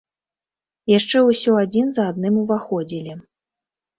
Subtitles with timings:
[0.97, 3.13] Яшчэ ўсё адзін за адным уваходзілі.